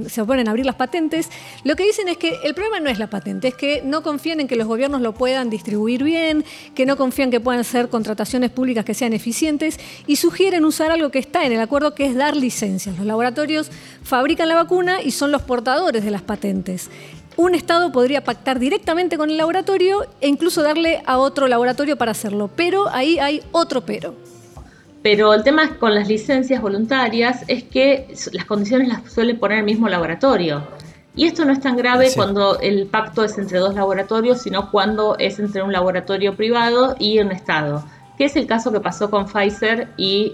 se 0.08 0.20
oponen 0.20 0.46
a 0.46 0.50
abrir 0.50 0.64
las 0.64 0.76
patentes? 0.76 1.28
Lo 1.64 1.74
que 1.74 1.84
dicen 1.84 2.06
es 2.06 2.18
que 2.18 2.36
el 2.44 2.54
problema 2.54 2.78
no 2.78 2.88
es 2.88 3.00
la 3.00 3.10
patente, 3.10 3.48
es 3.48 3.54
que 3.54 3.82
no 3.82 4.04
confían 4.04 4.38
en 4.38 4.46
que 4.46 4.54
los 4.54 4.68
gobiernos 4.68 5.00
lo 5.00 5.14
puedan 5.14 5.50
distribuir 5.50 6.04
bien, 6.04 6.44
que 6.76 6.86
no 6.86 6.96
confían 6.96 7.32
que 7.32 7.40
puedan 7.40 7.64
ser 7.64 7.88
contrataciones 7.88 8.50
públicas 8.50 8.84
que 8.84 8.94
sean 8.94 9.12
eficientes 9.12 9.80
y 10.06 10.16
sugieren 10.16 10.64
usar 10.64 10.92
algo 10.92 11.10
que 11.10 11.18
está 11.18 11.44
en 11.44 11.52
el 11.52 11.60
acuerdo 11.60 11.96
que 11.96 12.06
es 12.06 12.14
dar 12.14 12.36
licencias. 12.36 12.96
Laboratorios 13.08 13.70
fabrican 14.04 14.48
la 14.48 14.54
vacuna 14.54 15.02
y 15.02 15.10
son 15.10 15.32
los 15.32 15.42
portadores 15.42 16.04
de 16.04 16.12
las 16.12 16.22
patentes. 16.22 16.88
Un 17.36 17.54
Estado 17.54 17.92
podría 17.92 18.24
pactar 18.24 18.58
directamente 18.58 19.16
con 19.16 19.30
el 19.30 19.36
laboratorio 19.36 20.06
e 20.20 20.28
incluso 20.28 20.62
darle 20.62 21.02
a 21.06 21.18
otro 21.18 21.46
laboratorio 21.46 21.96
para 21.96 22.10
hacerlo, 22.10 22.50
pero 22.54 22.88
ahí 22.88 23.18
hay 23.18 23.42
otro 23.52 23.80
pero. 23.82 24.14
Pero 25.02 25.32
el 25.32 25.44
tema 25.44 25.76
con 25.78 25.94
las 25.94 26.08
licencias 26.08 26.60
voluntarias 26.60 27.44
es 27.46 27.62
que 27.62 28.08
las 28.32 28.44
condiciones 28.44 28.88
las 28.88 29.12
suele 29.12 29.34
poner 29.34 29.58
el 29.58 29.64
mismo 29.64 29.88
laboratorio. 29.88 30.66
Y 31.14 31.26
esto 31.26 31.44
no 31.44 31.52
es 31.52 31.60
tan 31.60 31.76
grave 31.76 32.10
cuando 32.14 32.58
el 32.60 32.86
pacto 32.86 33.24
es 33.24 33.38
entre 33.38 33.58
dos 33.58 33.74
laboratorios, 33.74 34.42
sino 34.42 34.70
cuando 34.70 35.16
es 35.18 35.38
entre 35.38 35.62
un 35.62 35.72
laboratorio 35.72 36.36
privado 36.36 36.96
y 36.98 37.20
un 37.20 37.32
Estado, 37.32 37.84
que 38.16 38.24
es 38.24 38.36
el 38.36 38.46
caso 38.46 38.72
que 38.72 38.80
pasó 38.80 39.10
con 39.10 39.26
Pfizer 39.26 39.88
y 39.96 40.32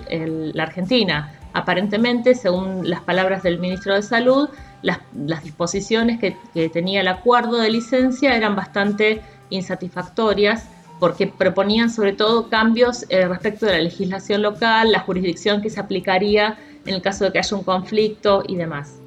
la 0.55 0.63
Argentina. 0.65 1.33
Aparentemente, 1.55 2.35
según 2.35 2.89
las 2.91 3.01
palabras 3.01 3.43
del 3.45 3.61
ministro 3.61 3.95
de 3.95 4.03
Salud, 4.03 4.49
las, 4.83 4.99
disposiciones 5.43 6.19
que, 6.19 6.37
tenía 6.69 7.01
el 7.01 7.09
acuerdo 7.09 7.59
de 7.59 7.71
licencia 7.71 8.37
eran 8.37 8.57
bastante 8.57 9.23
insatisfactorias 9.51 10.69
porque 11.01 11.27
proponían 11.27 11.91
sobre 11.91 12.13
todo 12.13 12.49
cambios 12.49 13.07
eh, 13.09 13.27
respecto 13.27 13.67
de 13.67 13.73
la 13.73 13.79
legislación 13.79 14.43
local, 14.43 14.93
la 14.93 15.01
jurisdicción 15.01 15.63
que 15.63 15.71
se 15.71 15.81
aplicaría 15.81 16.59
en 16.87 16.95
el 16.95 17.03
caso 17.03 17.25
de 17.25 17.33
que 17.33 17.39
haya 17.39 17.57
un 17.57 17.63
conflicto 17.63 18.43
y 18.47 18.57
demás 18.57 19.04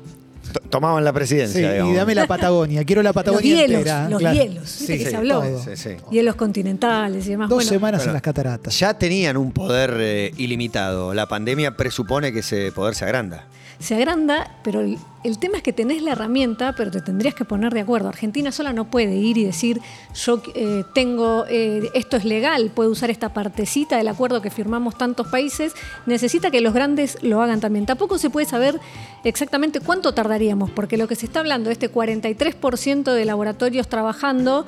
tomaban 0.69 1.03
la 1.03 1.13
presidencia. 1.13 1.85
y 1.85 1.93
dame 1.93 2.15
la 2.15 2.27
Patagonia, 2.27 2.83
quiero 2.83 3.03
la 3.03 3.13
Patagonia 3.13 3.53
los 3.53 3.67
hielos, 3.67 3.77
entera. 3.79 4.09
Los 4.09 4.21
hielos, 4.21 4.69
sí, 4.69 4.97
que 4.97 5.09
se 5.09 5.15
habló. 5.15 5.43
Hielos 6.11 6.35
continentales 6.35 7.25
y 7.27 7.31
demás. 7.31 7.49
Dos 7.49 7.65
semanas 7.65 8.05
en 8.05 8.13
las 8.13 8.21
cataratas. 8.21 8.77
Ya 8.77 8.93
tenían 8.97 9.37
un 9.37 9.51
poder 9.51 9.95
eh, 9.99 10.31
ilimitado. 10.37 11.13
La 11.13 11.27
pandemia 11.27 11.75
presupone 11.75 12.31
que 12.31 12.39
ese 12.39 12.71
poder 12.71 12.95
se 12.95 13.05
agranda. 13.05 13.47
Se 13.79 13.95
agranda, 13.95 14.57
pero 14.63 14.81
El 14.81 14.97
tema 15.39 15.57
es 15.57 15.63
que 15.63 15.74
tenés 15.74 16.01
la 16.01 16.12
herramienta, 16.12 16.74
pero 16.74 16.91
te 16.91 17.01
tendrías 17.01 17.36
que 17.36 17.45
poner 17.45 17.74
de 17.74 17.81
acuerdo. 17.81 18.07
Argentina 18.07 18.51
sola 18.51 18.74
no 18.74 18.86
puede 18.86 19.15
ir 19.15 19.38
y 19.38 19.45
decir, 19.45 19.81
yo 20.13 20.41
eh, 20.55 20.83
tengo, 20.93 21.45
eh, 21.50 21.89
esto 21.93 22.17
es 22.17 22.25
legal, 22.25 22.71
puede 22.74 22.89
usar 22.89 23.09
esta 23.09 23.33
partecita 23.33 23.97
del 23.97 24.07
acuerdo 24.07 24.41
que 24.41 24.50
firmamos 24.50 24.97
tantos 24.97 25.27
países. 25.27 25.74
Necesita 26.05 26.51
que 26.51 26.62
los 26.62 26.74
grandes 26.74 27.17
lo 27.24 27.41
hagan 27.41 27.59
también. 27.59 27.86
Tampoco 27.86 28.17
se 28.17 28.29
puede 28.29 28.45
saber 28.45 28.79
exactamente 29.24 29.79
cuánto 29.79 30.13
tardaríamos, 30.13 30.71
porque 30.71 30.97
lo 30.97 31.07
que 31.07 31.15
se 31.15 31.25
está 31.25 31.39
hablando, 31.39 31.69
este 31.69 31.91
43% 31.91 33.12
de 33.12 33.25
laboratorios 33.25 33.88
trabajando, 33.88 34.65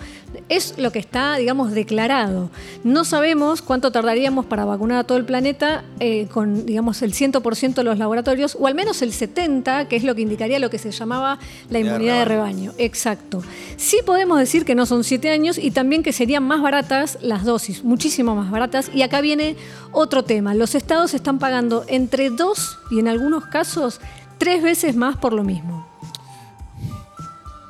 es 0.49 0.77
lo 0.77 0.91
que 0.91 0.99
está, 0.99 1.35
digamos, 1.37 1.71
declarado. 1.71 2.49
No 2.83 3.05
sabemos 3.05 3.61
cuánto 3.61 3.91
tardaríamos 3.91 4.45
para 4.45 4.65
vacunar 4.65 4.99
a 4.99 5.03
todo 5.03 5.17
el 5.17 5.25
planeta 5.25 5.83
eh, 5.99 6.27
con, 6.31 6.65
digamos, 6.65 7.01
el 7.01 7.13
100% 7.13 7.75
de 7.75 7.83
los 7.83 7.97
laboratorios, 7.97 8.57
o 8.59 8.67
al 8.67 8.75
menos 8.75 9.01
el 9.01 9.11
70%, 9.13 9.87
que 9.87 9.95
es 9.95 10.03
lo 10.03 10.15
que 10.15 10.21
indicaría 10.39 10.59
lo 10.59 10.69
que 10.69 10.77
se 10.77 10.91
llamaba 10.91 11.37
la 11.69 11.79
inmunidad 11.79 12.19
de 12.19 12.25
rebaño. 12.25 12.71
Exacto. 12.77 13.43
Sí 13.75 13.99
podemos 14.05 14.39
decir 14.39 14.63
que 14.63 14.73
no 14.73 14.85
son 14.85 15.03
7 15.03 15.31
años 15.31 15.57
y 15.57 15.71
también 15.71 16.01
que 16.01 16.13
serían 16.13 16.43
más 16.43 16.61
baratas 16.61 17.17
las 17.21 17.43
dosis, 17.43 17.83
muchísimo 17.83 18.35
más 18.35 18.49
baratas. 18.49 18.89
Y 18.93 19.01
acá 19.01 19.19
viene 19.19 19.57
otro 19.91 20.23
tema. 20.23 20.53
Los 20.53 20.75
estados 20.75 21.13
están 21.13 21.39
pagando 21.39 21.83
entre 21.89 22.29
2 22.29 22.79
y 22.91 22.99
en 22.99 23.09
algunos 23.09 23.47
casos 23.47 23.99
tres 24.37 24.63
veces 24.63 24.95
más 24.95 25.17
por 25.17 25.33
lo 25.33 25.43
mismo. 25.43 25.85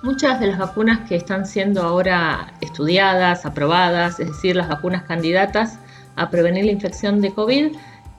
Muchas 0.03 0.39
de 0.39 0.45
las 0.45 0.59
vacunas 0.59 1.09
que 1.09 1.15
están 1.15 1.47
siendo 1.47 1.81
ahora 1.81 2.53
estudiadas, 2.61 3.47
aprobadas, 3.47 4.19
es 4.19 4.27
decir, 4.27 4.55
las 4.55 4.69
vacunas 4.69 5.03
candidatas 5.03 5.79
a 6.15 6.29
prevenir 6.29 6.65
la 6.65 6.71
infección 6.71 7.19
de 7.19 7.33
COVID, 7.33 7.71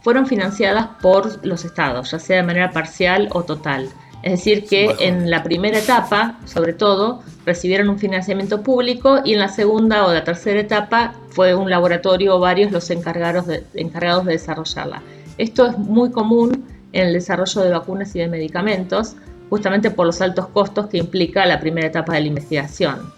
fueron 0.03 0.27
financiadas 0.27 0.89
por 1.01 1.45
los 1.47 1.65
estados, 1.65 2.11
ya 2.11 2.19
sea 2.19 2.37
de 2.39 2.43
manera 2.43 2.71
parcial 2.73 3.29
o 3.33 3.45
total. 3.45 3.89
Es 4.23 4.33
decir, 4.33 4.67
que 4.67 4.97
en 5.01 5.31
la 5.31 5.43
primera 5.43 5.79
etapa, 5.79 6.39
sobre 6.45 6.75
todo, 6.75 7.23
recibieron 7.47 7.89
un 7.89 7.99
financiamiento 7.99 8.63
público 8.63 9.21
y 9.25 9.33
en 9.33 9.41
la 9.41 9.49
segunda 9.49 10.07
o 10.07 10.13
la 10.13 10.25
tercera 10.25 10.61
etapa 10.61 11.15
fue 11.31 11.55
un 11.55 11.71
laboratorio 11.71 12.37
o 12.37 12.41
varios 12.41 12.71
los 12.71 12.91
encargados 12.91 13.47
de, 13.47 13.65
encargados 13.75 14.27
de 14.27 14.33
desarrollarla. 14.33 15.03
Esto 15.39 15.67
es 15.67 15.79
muy 15.79 16.11
común 16.11 16.67
en 16.93 17.07
el 17.07 17.13
desarrollo 17.15 17.63
de 17.63 17.71
vacunas 17.71 18.15
y 18.15 18.19
de 18.19 18.29
medicamentos, 18.29 19.17
justamente 19.49 19.91
por 19.91 20.05
los 20.05 20.21
altos 20.21 20.49
costos 20.49 20.89
que 20.89 20.99
implica 20.99 21.47
la 21.47 21.59
primera 21.59 21.87
etapa 21.87 22.13
de 22.13 22.21
la 22.21 22.27
investigación. 22.27 23.11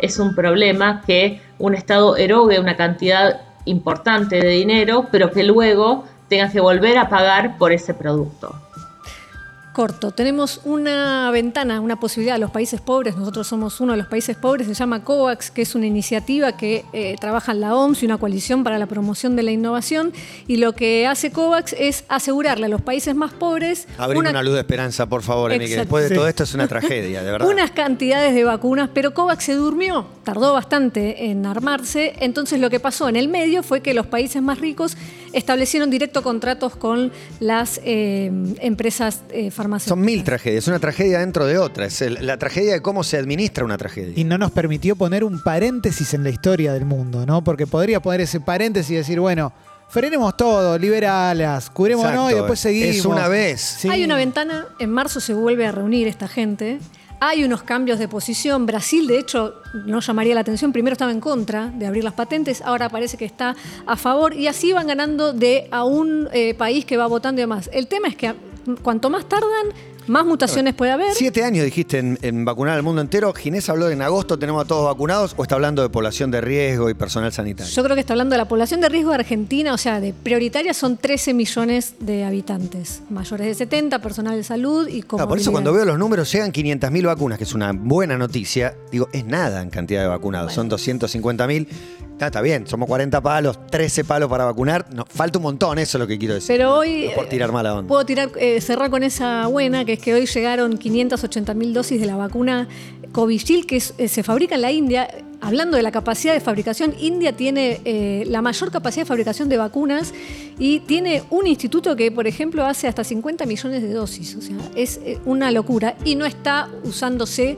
Es 0.00 0.18
un 0.18 0.34
problema 0.34 1.02
que 1.06 1.40
un 1.58 1.74
Estado 1.74 2.16
erogue 2.16 2.58
una 2.58 2.76
cantidad 2.76 3.42
importante 3.66 4.40
de 4.40 4.48
dinero, 4.48 5.06
pero 5.12 5.30
que 5.30 5.44
luego 5.44 6.04
tenga 6.28 6.50
que 6.50 6.58
volver 6.58 6.98
a 6.98 7.08
pagar 7.08 7.56
por 7.56 7.72
ese 7.72 7.94
producto 7.94 8.56
corto. 9.72 10.10
Tenemos 10.10 10.60
una 10.64 11.30
ventana, 11.30 11.80
una 11.80 11.98
posibilidad 11.98 12.36
a 12.36 12.38
los 12.38 12.50
países 12.50 12.80
pobres. 12.80 13.16
Nosotros 13.16 13.46
somos 13.46 13.80
uno 13.80 13.92
de 13.92 13.98
los 13.98 14.06
países 14.06 14.36
pobres. 14.36 14.66
Se 14.66 14.74
llama 14.74 15.04
COVAX, 15.04 15.50
que 15.50 15.62
es 15.62 15.74
una 15.74 15.86
iniciativa 15.86 16.56
que 16.56 16.84
eh, 16.92 17.16
trabaja 17.20 17.52
en 17.52 17.60
la 17.60 17.74
OMS 17.74 18.02
y 18.02 18.06
una 18.06 18.18
coalición 18.18 18.64
para 18.64 18.78
la 18.78 18.86
promoción 18.86 19.36
de 19.36 19.42
la 19.42 19.52
innovación. 19.52 20.12
Y 20.46 20.56
lo 20.56 20.72
que 20.72 21.06
hace 21.06 21.30
COVAX 21.30 21.74
es 21.78 22.04
asegurarle 22.08 22.66
a 22.66 22.68
los 22.68 22.82
países 22.82 23.14
más 23.14 23.32
pobres. 23.32 23.86
Abrir 23.98 24.18
una, 24.18 24.42
luz 24.42 24.54
de 24.54 24.60
esperanza, 24.60 25.06
por 25.06 25.22
favor, 25.22 25.52
Emi, 25.52 25.66
después 25.66 26.08
de 26.08 26.14
todo 26.14 26.28
esto 26.28 26.44
es 26.44 26.54
una 26.54 26.68
tragedia, 26.68 27.22
de 27.22 27.30
verdad. 27.30 27.48
Unas 27.48 27.70
cantidades 27.70 28.34
de 28.34 28.44
vacunas, 28.44 28.90
pero 28.92 29.14
COVAX 29.14 29.44
se 29.44 29.54
durmió. 29.54 30.06
Tardó 30.24 30.52
bastante 30.52 31.26
en 31.30 31.46
armarse. 31.46 32.14
Entonces, 32.20 32.60
lo 32.60 32.70
que 32.70 32.80
pasó 32.80 33.08
en 33.08 33.16
el 33.16 33.28
medio 33.28 33.62
fue 33.62 33.80
que 33.80 33.94
los 33.94 34.06
países 34.06 34.42
más 34.42 34.58
ricos 34.58 34.96
establecieron 35.32 35.90
directo 35.90 36.22
contratos 36.22 36.76
con 36.76 37.12
las 37.38 37.80
eh, 37.84 38.30
empresas 38.60 39.20
eh, 39.30 39.50
son 39.78 40.00
mil 40.00 40.24
tragedias, 40.24 40.66
una 40.68 40.78
tragedia 40.78 41.20
dentro 41.20 41.46
de 41.46 41.58
otra. 41.58 41.86
Es 41.86 42.00
la 42.00 42.36
tragedia 42.38 42.72
de 42.72 42.82
cómo 42.82 43.04
se 43.04 43.16
administra 43.16 43.64
una 43.64 43.78
tragedia. 43.78 44.12
Y 44.16 44.24
no 44.24 44.38
nos 44.38 44.50
permitió 44.50 44.96
poner 44.96 45.24
un 45.24 45.42
paréntesis 45.42 46.14
en 46.14 46.24
la 46.24 46.30
historia 46.30 46.72
del 46.72 46.84
mundo, 46.84 47.26
¿no? 47.26 47.42
Porque 47.44 47.66
podría 47.66 48.00
poner 48.00 48.22
ese 48.22 48.40
paréntesis 48.40 48.90
y 48.90 48.94
decir, 48.96 49.20
bueno, 49.20 49.52
frenemos 49.88 50.36
todo, 50.36 50.78
liberalas, 50.78 51.70
curémonos 51.70 52.32
y 52.32 52.34
después 52.34 52.60
seguimos. 52.60 52.96
Es 52.96 53.04
una 53.04 53.28
vez. 53.28 53.84
Hay 53.86 54.04
una 54.04 54.16
ventana, 54.16 54.66
en 54.78 54.90
marzo 54.90 55.20
se 55.20 55.34
vuelve 55.34 55.66
a 55.66 55.72
reunir 55.72 56.08
esta 56.08 56.28
gente. 56.28 56.78
Hay 57.22 57.44
unos 57.44 57.62
cambios 57.62 57.98
de 57.98 58.08
posición. 58.08 58.64
Brasil, 58.64 59.06
de 59.06 59.18
hecho, 59.18 59.56
no 59.84 60.00
llamaría 60.00 60.34
la 60.34 60.40
atención. 60.40 60.72
Primero 60.72 60.94
estaba 60.94 61.12
en 61.12 61.20
contra 61.20 61.66
de 61.66 61.86
abrir 61.86 62.02
las 62.02 62.14
patentes, 62.14 62.62
ahora 62.62 62.88
parece 62.88 63.18
que 63.18 63.26
está 63.26 63.54
a 63.86 63.96
favor. 63.96 64.32
Y 64.32 64.46
así 64.46 64.72
van 64.72 64.86
ganando 64.86 65.34
de 65.34 65.68
a 65.70 65.84
un 65.84 66.28
eh, 66.32 66.54
país 66.54 66.86
que 66.86 66.96
va 66.96 67.06
votando 67.06 67.40
y 67.40 67.42
demás. 67.42 67.68
El 67.74 67.88
tema 67.88 68.08
es 68.08 68.16
que 68.16 68.34
cuanto 68.82 69.10
más 69.10 69.28
tardan, 69.28 69.68
más 70.10 70.26
mutaciones 70.26 70.74
puede 70.74 70.92
haber. 70.92 71.14
Siete 71.14 71.44
años 71.44 71.64
dijiste 71.64 71.98
en, 71.98 72.44
vacunar 72.44 72.76
al 72.76 72.82
mundo 72.82 73.00
entero. 73.00 73.32
Ginés 73.32 73.68
habló 73.68 73.86
de 73.86 73.94
en 73.94 74.02
agosto 74.02 74.38
tenemos 74.38 74.64
a 74.64 74.68
todos 74.68 74.84
vacunados 74.84 75.34
o 75.36 75.42
está 75.42 75.54
hablando 75.54 75.82
de 75.82 75.88
población 75.88 76.30
de 76.30 76.40
riesgo 76.40 76.90
y 76.90 76.94
personal 76.94 77.32
sanitario. 77.32 77.72
Yo 77.72 77.82
creo 77.82 77.94
que 77.94 78.00
está 78.00 78.12
hablando 78.12 78.34
de 78.34 78.38
la 78.38 78.48
población 78.48 78.80
de 78.80 78.88
riesgo 78.88 79.10
de 79.10 79.16
Argentina, 79.16 79.72
o 79.72 79.78
sea, 79.78 80.00
de 80.00 80.12
prioritaria 80.12 80.74
son 80.74 80.96
13 80.96 81.34
millones 81.34 81.94
de 82.00 82.24
habitantes, 82.24 83.02
mayores 83.08 83.46
de 83.46 83.54
70, 83.54 84.00
personal 84.00 84.36
de 84.36 84.44
salud 84.44 84.88
y 84.88 85.02
como. 85.02 85.26
por 85.28 85.38
eso 85.38 85.52
cuando 85.52 85.72
veo 85.72 85.84
los 85.84 85.98
números 85.98 86.30
llegan 86.32 86.52
500.000 86.52 87.06
vacunas, 87.06 87.38
que 87.38 87.44
es 87.44 87.54
una 87.54 87.72
buena 87.72 88.18
noticia, 88.18 88.74
digo, 88.90 89.08
es 89.12 89.24
nada 89.24 89.62
en 89.62 89.70
cantidad 89.70 90.02
de 90.02 90.08
vacunados, 90.08 90.52
son 90.52 90.68
250.000 90.68 91.68
Está, 92.26 92.42
bien, 92.42 92.66
somos 92.66 92.86
40 92.86 93.22
palos, 93.22 93.66
13 93.70 94.04
palos 94.04 94.28
para 94.28 94.44
vacunar. 94.44 94.86
No, 94.92 95.06
falta 95.06 95.38
un 95.38 95.44
montón, 95.44 95.78
eso 95.78 95.96
es 95.96 96.00
lo 96.00 96.06
que 96.06 96.18
quiero 96.18 96.34
decir. 96.34 96.48
Pero 96.48 96.74
hoy. 96.74 97.10
por 97.14 97.26
tirar 97.26 97.50
mala 97.50 97.74
onda. 97.74 97.88
Puedo 97.88 98.04
tirar, 98.04 98.30
eh, 98.36 98.60
cerrar 98.60 98.90
con 98.90 99.02
esa 99.02 99.46
buena, 99.46 99.86
que 99.86 99.94
es 99.94 100.00
que 100.00 100.12
hoy 100.12 100.26
llegaron 100.26 100.76
580 100.76 101.54
mil 101.54 101.72
dosis 101.72 101.98
de 101.98 102.06
la 102.06 102.16
vacuna 102.16 102.68
Covishield, 103.12 103.64
que 103.64 103.76
eh, 103.76 104.08
se 104.08 104.22
fabrica 104.22 104.56
en 104.56 104.60
la 104.60 104.70
India. 104.70 105.08
Hablando 105.40 105.78
de 105.78 105.82
la 105.82 105.90
capacidad 105.90 106.34
de 106.34 106.40
fabricación, 106.40 106.94
India 106.98 107.34
tiene 107.34 107.80
eh, 107.86 108.24
la 108.26 108.42
mayor 108.42 108.70
capacidad 108.70 109.04
de 109.04 109.08
fabricación 109.08 109.48
de 109.48 109.56
vacunas 109.56 110.12
y 110.58 110.80
tiene 110.80 111.22
un 111.30 111.46
instituto 111.46 111.96
que, 111.96 112.12
por 112.12 112.26
ejemplo, 112.26 112.66
hace 112.66 112.86
hasta 112.86 113.02
50 113.02 113.46
millones 113.46 113.80
de 113.80 113.90
dosis. 113.94 114.36
O 114.36 114.42
sea, 114.42 114.56
es 114.76 115.00
una 115.24 115.50
locura 115.50 115.96
y 116.04 116.14
no 116.16 116.26
está 116.26 116.68
usándose 116.84 117.56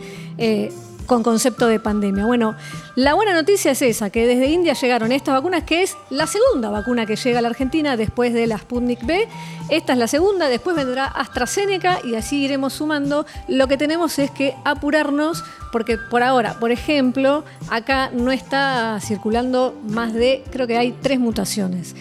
con 1.06 1.22
concepto 1.22 1.66
de 1.66 1.80
pandemia. 1.80 2.26
Bueno, 2.26 2.56
la 2.94 3.14
buena 3.14 3.32
noticia 3.32 3.72
es 3.72 3.82
esa, 3.82 4.10
que 4.10 4.26
desde 4.26 4.46
India 4.48 4.74
llegaron 4.74 5.12
estas 5.12 5.34
vacunas, 5.34 5.64
que 5.64 5.82
es 5.82 5.96
la 6.10 6.26
segunda 6.26 6.70
vacuna 6.70 7.06
que 7.06 7.16
llega 7.16 7.38
a 7.38 7.42
la 7.42 7.48
Argentina 7.48 7.96
después 7.96 8.32
de 8.32 8.46
la 8.46 8.58
Sputnik 8.58 9.04
B. 9.04 9.28
Esta 9.68 9.92
es 9.92 9.98
la 9.98 10.06
segunda, 10.06 10.48
después 10.48 10.76
vendrá 10.76 11.06
AstraZeneca 11.06 11.98
y 12.04 12.14
así 12.14 12.44
iremos 12.44 12.74
sumando. 12.74 13.26
Lo 13.48 13.68
que 13.68 13.76
tenemos 13.76 14.18
es 14.18 14.30
que 14.30 14.54
apurarnos 14.64 15.44
porque 15.72 15.96
por 15.96 16.22
ahora, 16.22 16.58
por 16.60 16.70
ejemplo, 16.70 17.44
acá 17.70 18.10
no 18.12 18.30
está 18.30 18.98
circulando 19.00 19.74
más 19.88 20.12
de, 20.12 20.44
creo 20.50 20.66
que 20.66 20.76
hay 20.76 20.92
tres 20.92 21.18
mutaciones. 21.18 21.94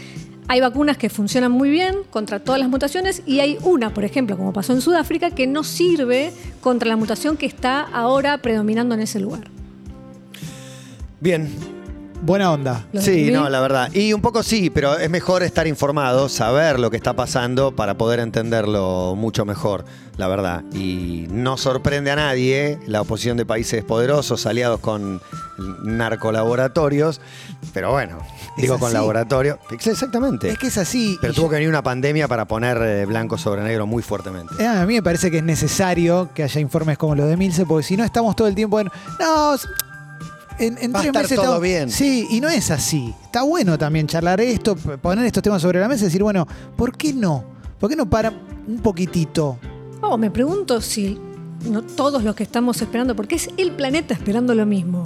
Hay 0.47 0.59
vacunas 0.59 0.97
que 0.97 1.09
funcionan 1.09 1.51
muy 1.51 1.69
bien 1.69 1.97
contra 2.09 2.39
todas 2.39 2.59
las 2.59 2.69
mutaciones 2.69 3.23
y 3.25 3.39
hay 3.39 3.57
una, 3.63 3.93
por 3.93 4.03
ejemplo, 4.03 4.37
como 4.37 4.51
pasó 4.53 4.73
en 4.73 4.81
Sudáfrica, 4.81 5.31
que 5.31 5.47
no 5.47 5.63
sirve 5.63 6.33
contra 6.59 6.89
la 6.89 6.97
mutación 6.97 7.37
que 7.37 7.45
está 7.45 7.81
ahora 7.81 8.37
predominando 8.39 8.95
en 8.95 9.01
ese 9.01 9.19
lugar. 9.19 9.49
Bien, 11.19 11.49
Buena 12.21 12.51
onda. 12.51 12.85
Sí, 12.99 13.31
no, 13.31 13.49
la 13.49 13.59
verdad. 13.59 13.91
Y 13.93 14.13
un 14.13 14.21
poco 14.21 14.43
sí, 14.43 14.69
pero 14.69 14.97
es 14.97 15.09
mejor 15.09 15.41
estar 15.41 15.65
informado, 15.65 16.29
saber 16.29 16.79
lo 16.79 16.91
que 16.91 16.97
está 16.97 17.13
pasando 17.13 17.75
para 17.75 17.95
poder 17.95 18.19
entenderlo 18.19 19.15
mucho 19.17 19.43
mejor, 19.43 19.85
la 20.17 20.27
verdad. 20.27 20.63
Y 20.71 21.25
no 21.31 21.57
sorprende 21.57 22.11
a 22.11 22.15
nadie 22.15 22.79
la 22.85 23.01
oposición 23.01 23.37
de 23.37 23.45
países 23.45 23.83
poderosos 23.83 24.45
aliados 24.45 24.79
con 24.79 25.19
narcolaboratorios, 25.83 27.21
pero 27.73 27.91
bueno, 27.91 28.19
digo 28.55 28.77
con 28.77 28.93
laboratorio. 28.93 29.57
Exactamente. 29.71 30.49
Es 30.49 30.59
que 30.59 30.67
es 30.67 30.77
así. 30.77 31.17
Pero 31.21 31.33
tuvo 31.33 31.49
que 31.49 31.55
venir 31.55 31.69
una 31.69 31.83
pandemia 31.83 32.27
para 32.27 32.45
poner 32.45 32.77
eh, 32.77 33.05
blanco 33.05 33.39
sobre 33.39 33.63
negro 33.63 33.87
muy 33.87 34.03
fuertemente. 34.03 34.53
Eh, 34.59 34.67
a 34.67 34.85
mí 34.85 34.93
me 34.93 35.03
parece 35.03 35.31
que 35.31 35.37
es 35.37 35.43
necesario 35.43 36.29
que 36.35 36.43
haya 36.43 36.61
informes 36.61 36.99
como 36.99 37.15
los 37.15 37.27
de 37.27 37.35
Milce, 37.35 37.65
porque 37.65 37.83
si 37.83 37.97
no 37.97 38.03
estamos 38.03 38.35
todo 38.35 38.47
el 38.47 38.53
tiempo 38.53 38.79
en. 38.79 38.91
No, 39.19 39.55
en, 40.61 40.93
Va 40.93 41.01
a 41.01 41.03
estar 41.03 41.27
todo 41.27 41.59
bien. 41.59 41.89
Sí, 41.89 42.27
y 42.29 42.41
no 42.41 42.49
es 42.49 42.71
así. 42.71 43.13
Está 43.23 43.43
bueno 43.43 43.77
también 43.77 44.07
charlar 44.07 44.39
esto, 44.41 44.75
poner 44.75 45.25
estos 45.25 45.43
temas 45.43 45.61
sobre 45.61 45.79
la 45.79 45.87
mesa 45.87 46.03
y 46.03 46.05
decir, 46.05 46.23
bueno, 46.23 46.47
¿por 46.75 46.95
qué 46.95 47.13
no? 47.13 47.43
¿Por 47.79 47.89
qué 47.89 47.95
no 47.95 48.09
para 48.09 48.31
un 48.67 48.79
poquitito? 48.79 49.57
Oh, 50.01 50.17
me 50.17 50.31
pregunto 50.31 50.81
si 50.81 51.19
no 51.69 51.83
todos 51.83 52.23
los 52.23 52.35
que 52.35 52.43
estamos 52.43 52.81
esperando, 52.81 53.15
porque 53.15 53.35
es 53.35 53.49
el 53.57 53.71
planeta 53.71 54.13
esperando 54.13 54.55
lo 54.55 54.65
mismo. 54.65 55.05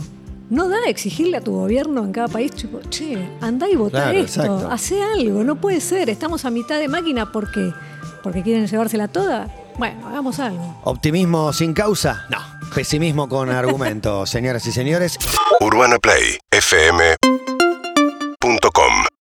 No 0.50 0.70
da 0.70 0.78
exigirle 0.88 1.38
a 1.38 1.42
tu 1.42 1.54
gobierno 1.54 2.04
en 2.04 2.12
cada 2.12 2.28
país, 2.28 2.52
tipo, 2.52 2.80
che, 2.90 3.30
anda 3.42 3.68
y 3.68 3.76
vota 3.76 4.14
esto, 4.14 4.70
hace 4.70 5.02
algo, 5.02 5.44
no 5.44 5.56
puede 5.56 5.82
ser, 5.82 6.10
estamos 6.10 6.46
a 6.46 6.52
mitad 6.52 6.80
de 6.80 6.88
máquina, 6.88 7.32
¿por 7.32 7.52
qué? 7.52 7.74
¿Porque 8.22 8.44
quieren 8.44 8.68
llevársela 8.68 9.08
toda? 9.08 9.48
Bueno, 9.78 10.08
hagamos 10.08 10.40
algo. 10.40 10.80
¿Optimismo 10.84 11.52
sin 11.52 11.74
causa? 11.74 12.26
No. 12.30 12.55
Pesimismo 12.74 13.30
con 13.30 13.50
argumento, 13.50 14.26
señoras 14.26 14.66
y 14.66 14.72
señores. 14.72 15.18
Urbana 15.60 15.98
Play, 16.00 16.38
FM. 16.52 17.16